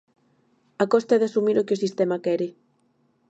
A 0.83 0.85
costa 0.93 1.15
de 1.19 1.27
asumir 1.29 1.55
o 1.57 1.65
que 1.67 1.75
o 1.77 1.81
sistema 1.83 2.17
quere. 2.25 2.47